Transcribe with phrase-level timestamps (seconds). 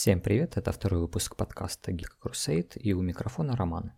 [0.00, 3.90] Всем привет, это второй выпуск подкаста Geek Crusade и у микрофона Роман.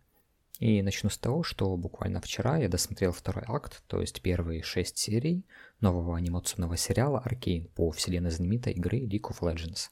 [0.58, 4.96] И начну с того, что буквально вчера я досмотрел второй акт, то есть первые шесть
[4.96, 5.44] серий
[5.82, 9.90] нового анимационного сериала Arcane по вселенной знаменитой игры League of Legends.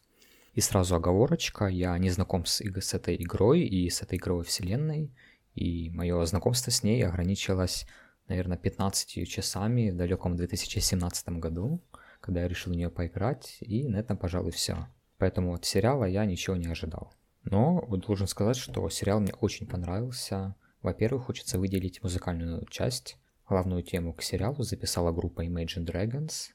[0.55, 5.13] И сразу оговорочка, я не знаком с, с этой игрой и с этой игровой вселенной,
[5.55, 7.87] и мое знакомство с ней ограничилось,
[8.29, 11.83] наверное, 15 часами в далеком 2017 году,
[12.23, 14.89] когда я решил в нее поиграть, и на этом, пожалуй, все.
[15.19, 17.13] Поэтому от сериала я ничего не ожидал.
[17.45, 20.55] Но должен сказать, что сериал мне очень понравился.
[20.83, 23.19] Во-первых, хочется выделить музыкальную часть.
[23.49, 26.51] Главную тему к сериалу записала группа Imagine Dragons.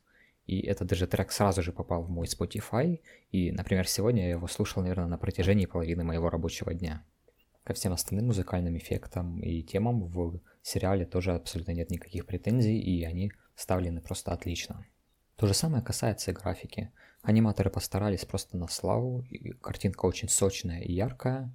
[0.45, 2.99] И этот даже трек сразу же попал в мой Spotify.
[3.31, 7.03] И, например, сегодня я его слушал, наверное, на протяжении половины моего рабочего дня.
[7.63, 13.03] Ко всем остальным музыкальным эффектам и темам в сериале тоже абсолютно нет никаких претензий, и
[13.03, 14.85] они вставлены просто отлично.
[15.35, 16.91] То же самое касается и графики.
[17.21, 21.51] Аниматоры постарались просто на славу, и картинка очень сочная и яркая.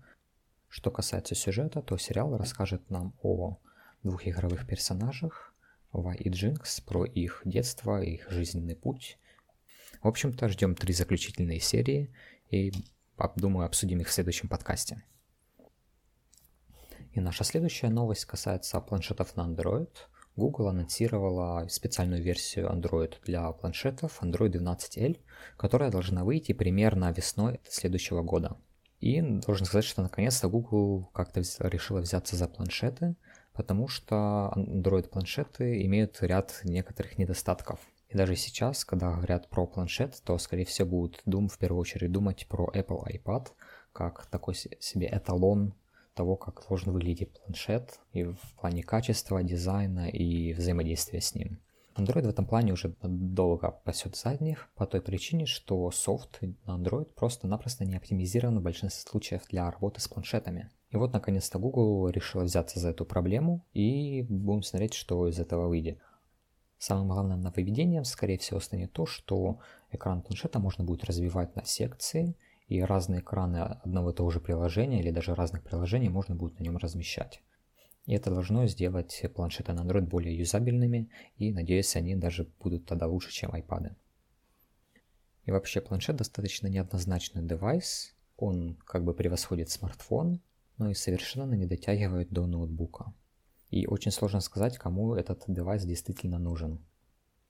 [0.68, 3.58] Что касается сюжета, то сериал расскажет нам о
[4.02, 5.54] двух игровых персонажах,
[5.92, 9.18] Ва и Джинкс, про их детство, их жизненный путь.
[10.02, 12.12] В общем-то, ждем три заключительные серии
[12.50, 12.72] и,
[13.36, 15.02] думаю, обсудим их в следующем подкасте.
[17.12, 19.90] И наша следующая новость касается планшетов на Android–
[20.38, 25.18] Google анонсировала специальную версию Android для планшетов Android 12L,
[25.56, 28.56] которая должна выйти примерно весной следующего года.
[29.00, 33.16] И должен сказать, что наконец-то Google как-то решила взяться за планшеты,
[33.52, 37.80] потому что Android-планшеты имеют ряд некоторых недостатков.
[38.08, 42.10] И даже сейчас, когда говорят про планшет, то, скорее всего, будут дум, в первую очередь
[42.10, 43.48] думать про Apple iPad,
[43.92, 45.74] как такой себе эталон
[46.18, 51.60] того, как должен выглядеть планшет и в плане качества, дизайна и взаимодействия с ним.
[51.94, 57.06] Android в этом плане уже долго пасет задних по той причине, что софт на Android
[57.14, 60.70] просто-напросто не оптимизирован в большинстве случаев для работы с планшетами.
[60.90, 65.68] И вот наконец-то Google решила взяться за эту проблему и будем смотреть, что из этого
[65.68, 66.00] выйдет.
[66.78, 69.58] Самым главным нововведением, скорее всего, станет то, что
[69.92, 72.34] экран планшета можно будет развивать на секции–
[72.68, 76.64] и разные экраны одного и того же приложения или даже разных приложений можно будет на
[76.64, 77.42] нем размещать.
[78.04, 83.06] И это должно сделать планшеты на Android более юзабельными, и надеюсь, они даже будут тогда
[83.06, 83.94] лучше, чем iPad.
[85.44, 90.40] И вообще планшет достаточно неоднозначный девайс, он как бы превосходит смартфон,
[90.76, 93.12] но и совершенно не дотягивает до ноутбука.
[93.70, 96.84] И очень сложно сказать, кому этот девайс действительно нужен.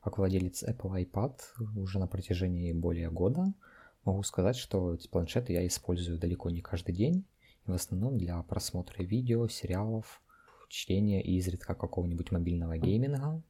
[0.01, 1.41] Как владелец Apple iPad
[1.77, 3.53] уже на протяжении более года–
[4.05, 7.27] Могу сказать, что эти планшеты я использую далеко не каждый день,
[7.67, 10.23] в основном для просмотра видео, сериалов,
[10.69, 13.43] чтения и изредка какого-нибудь мобильного гейминга.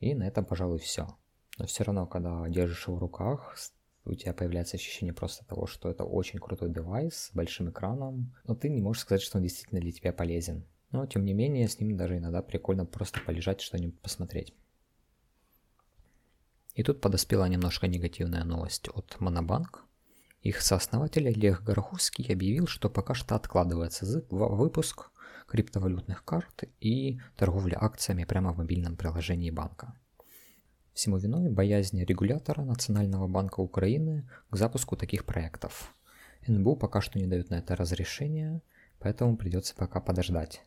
[0.00, 1.16] И на этом, пожалуй, все.
[1.58, 3.56] Но все равно, когда держишь его в руках,
[4.04, 8.54] у тебя появляется ощущение просто того, что это очень крутой девайс с большим экраном, но
[8.54, 10.64] ты не можешь сказать, что он действительно для тебя полезен.
[10.92, 14.54] Но, тем не менее, с ним даже иногда прикольно просто полежать, что-нибудь посмотреть.
[16.76, 19.82] И тут подоспела немножко негативная новость от Монобанк.
[20.42, 25.10] Их сооснователь Олег Гороховский объявил, что пока что откладывается выпуск
[25.48, 29.98] криптовалютных карт и торговля акциями прямо в мобильном приложении банка.
[30.92, 35.94] Всему виной боязнь регулятора Национального банка Украины к запуску таких проектов.
[36.46, 38.60] НБУ пока что не дают на это разрешения,
[38.98, 40.62] поэтому придется пока подождать.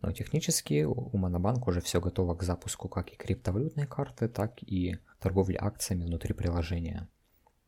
[0.00, 4.98] Но технически у Монобанка уже все готово к запуску как и криптовалютной карты, так и
[5.18, 7.08] торговли акциями внутри приложения.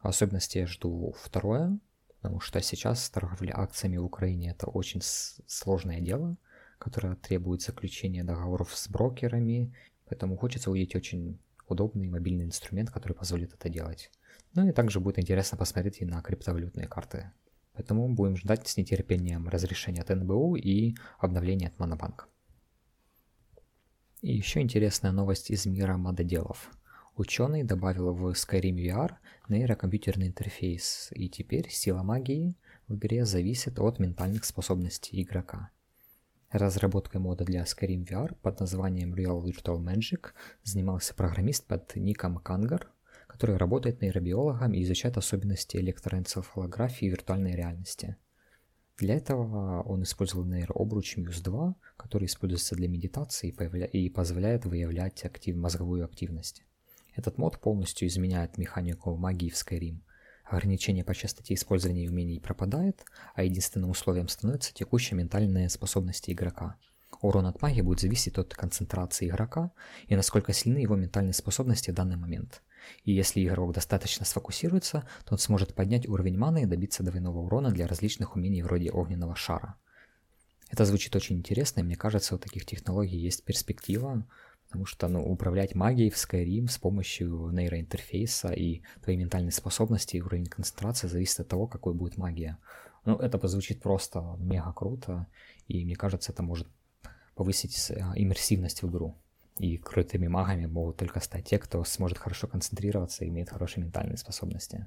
[0.02, 1.78] В особенности я жду второе,
[2.20, 6.36] потому что сейчас торговля акциями в Украине это очень сложное дело,
[6.78, 9.74] которое требует заключения договоров с брокерами,
[10.06, 11.38] поэтому хочется увидеть очень
[11.68, 14.10] удобный мобильный инструмент, который позволит это делать.
[14.54, 17.32] Ну и также будет интересно посмотреть и на криптовалютные карты.
[17.76, 22.24] Поэтому будем ждать с нетерпением разрешения от НБУ и обновления от Монобанка.
[24.22, 26.70] И еще интересная новость из мира мододелов.
[27.16, 29.12] Ученый добавил в Skyrim VR
[29.48, 32.56] нейрокомпьютерный интерфейс, и теперь сила магии
[32.88, 35.70] в игре зависит от ментальных способностей игрока.
[36.50, 40.30] Разработкой мода для Skyrim VR под названием Real Virtual Magic
[40.62, 42.90] занимался программист под ником Кангар,
[43.36, 48.16] который работает нейробиологом и изучает особенности электроэнцефалографии виртуальной реальности.
[48.96, 53.54] Для этого он использовал нейрообруч Muse 2, который используется для медитации
[53.92, 56.62] и позволяет выявлять актив, мозговую активность.
[57.14, 59.98] Этот мод полностью изменяет механику магии в Skyrim.
[60.44, 63.04] Ограничение по частоте использования умений пропадает,
[63.34, 66.76] а единственным условием становится текущая ментальная способность игрока.
[67.20, 69.72] Урон от магии будет зависеть от концентрации игрока
[70.06, 72.62] и насколько сильны его ментальные способности в данный момент–
[73.04, 77.70] И если игрок достаточно сфокусируется, то он сможет поднять уровень маны и добиться двойного урона
[77.70, 79.76] для различных умений вроде огненного шара.
[80.68, 84.26] Это звучит очень интересно, и мне кажется, у таких технологий есть перспектива,
[84.66, 90.22] потому что ну, управлять магией в Skyrim с помощью нейроинтерфейса и твоей ментальной способности и
[90.22, 92.58] уровень концентрации зависит от того, какой будет магия.
[93.04, 95.28] Ну, это звучит просто мега круто,
[95.68, 96.66] и мне кажется, это может
[97.36, 99.16] повысить э, иммерсивность в игру.
[99.58, 104.18] И крутыми магами могут только стать те, кто сможет хорошо концентрироваться и имеет хорошие ментальные
[104.18, 104.86] способности.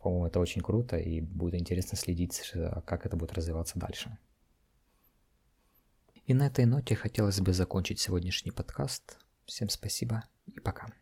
[0.00, 2.52] По-моему, это очень круто, и будет интересно следить,
[2.84, 4.18] как это будет развиваться дальше.
[6.26, 9.18] И на этой ноте хотелось бы закончить сегодняшний подкаст.
[9.46, 10.92] Всем спасибо и пока.